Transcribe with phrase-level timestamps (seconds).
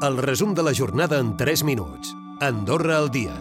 [0.00, 2.14] El resum de la jornada en 3 minuts.
[2.40, 3.32] Andorra al dia.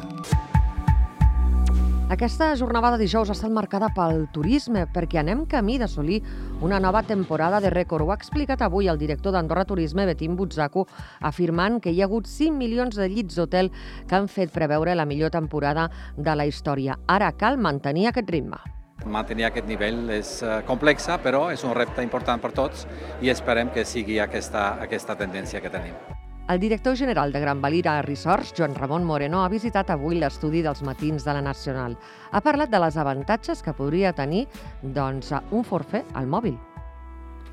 [2.10, 6.18] Aquesta jornada de dijous ha estat marcada pel turisme perquè anem camí d'assolir
[6.66, 8.08] una nova temporada de rècord.
[8.08, 10.88] Ho ha explicat avui el director d'Andorra Turisme, Betim Butzaco,
[11.22, 13.70] afirmant que hi ha hagut 5 milions de llits d'hotel
[14.08, 16.98] que han fet preveure la millor temporada de la història.
[17.06, 18.58] Ara cal mantenir aquest ritme.
[19.06, 22.88] Mantenir aquest nivell és eh, complexa, però és un repte important per tots
[23.22, 26.26] i esperem que sigui aquesta, aquesta tendència que tenim.
[26.48, 30.80] El director general de Gran Valira Resorts, Joan Ramon Moreno, ha visitat avui l'estudi dels
[30.80, 31.98] matins de la Nacional.
[32.32, 34.46] Ha parlat de les avantatges que podria tenir
[34.82, 36.56] doncs, un forfè al mòbil.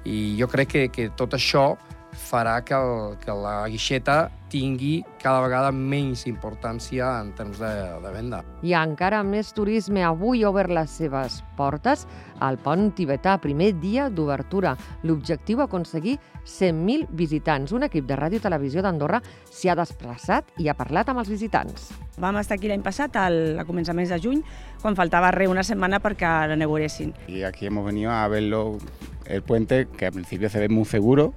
[0.07, 1.73] I jo crec que, que tot això
[2.14, 7.73] farà que, el, que la guixeta tingui cada vegada menys importància en termes de,
[8.04, 8.42] de venda.
[8.62, 10.04] Hi ha encara més turisme.
[10.06, 12.04] Avui ha obert les seves portes
[12.45, 14.77] al pont tibetà, primer dia d'obertura.
[15.02, 17.73] L'objectiu aconseguir 100.000 visitants.
[17.74, 19.20] Un equip de ràdio i televisió d'Andorra
[19.51, 21.90] s'hi ha desplaçat i ha parlat amb els visitants.
[22.20, 24.45] Vam estar aquí l'any passat, al, a començaments de juny,
[24.82, 27.15] quan faltava re una setmana perquè l'inauguressin.
[27.26, 28.78] Y aquí hemos venido a verlo,
[29.26, 31.34] el puente, que al principio se ve muy seguro,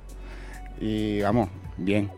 [0.79, 2.09] y vamos, bien.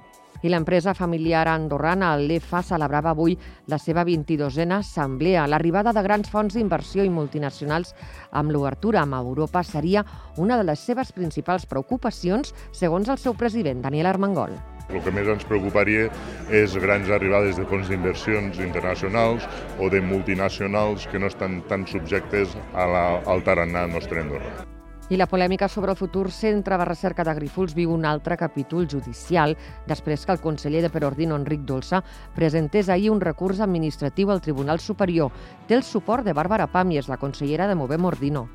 [0.41, 3.35] I l'empresa familiar andorrana, l'EFA, celebrava avui
[3.67, 5.43] la seva 22a assemblea.
[5.51, 7.91] L'arribada de grans fons d'inversió i multinacionals
[8.31, 10.05] amb l'obertura amb Europa seria
[10.37, 14.55] una de les seves principals preocupacions, segons el seu president, Daniel Armengol.
[14.89, 16.07] El que més ens preocuparia
[16.49, 19.45] és grans arribades de fons d'inversions internacionals
[19.77, 24.78] o de multinacionals que no estan tan subjectes a la, al tarannà nostre Andorra.
[25.09, 28.85] I la polèmica sobre el futur centre de recerca de Grífols viu un altre capítol
[28.87, 29.55] judicial
[29.89, 32.03] després que el conseller de Perordino, Enric Dolça,
[32.35, 35.31] presentés ahir un recurs administratiu al Tribunal Superior.
[35.67, 38.47] Té el suport de Bàrbara Pàmies, la consellera de Movem Ordino.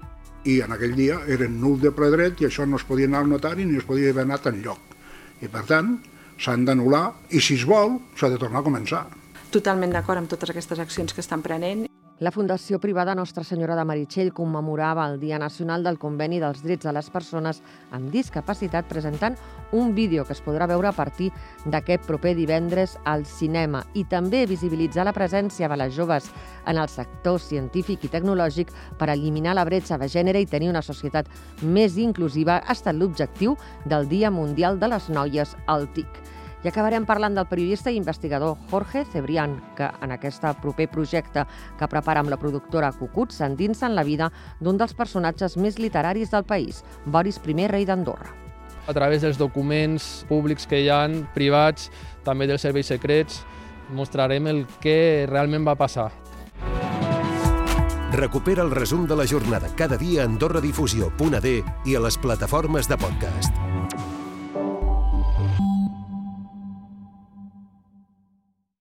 [0.44, 3.22] i en aquell dia eren nul de ple dret i això no es podia anar
[3.24, 4.78] al notari ni es podia haver anat enlloc.
[5.40, 5.96] I per tant,
[6.38, 9.06] s'han d'anul·lar i si es vol, s'ha de tornar a començar.
[9.50, 11.86] totalment d'acord amb totes aquestes accions que estan prenent.
[12.24, 16.86] La Fundació Privada Nostra Senyora de Meritxell commemorava el Dia Nacional del Conveni dels Drets
[16.88, 17.58] de les Persones
[17.92, 19.34] amb Discapacitat presentant
[19.76, 21.28] un vídeo que es podrà veure a partir
[21.66, 26.30] d'aquest proper divendres al cinema i també visibilitzar la presència de les joves
[26.64, 30.86] en el sector científic i tecnològic per eliminar la bretxa de gènere i tenir una
[30.86, 31.28] societat
[31.60, 36.33] més inclusiva ha estat l'objectiu del Dia Mundial de les Noies al TIC.
[36.64, 41.44] I acabarem parlant del periodista i investigador Jorge Cebrián, que en aquest proper projecte
[41.76, 44.30] que prepara amb la productora Cucut s'endinsa en la vida
[44.60, 48.32] d'un dels personatges més literaris del país, Boris I, rei d'Andorra.
[48.86, 51.90] a través dels documents públics que hi han, privats,
[52.24, 53.42] també dels serveis secrets,
[53.96, 56.10] mostrarem el que realment va passar.
[58.12, 61.54] Recupera el resum de la jornada cada dia a AndorraDifusió.d
[61.84, 63.56] i a les plataformes de podcast.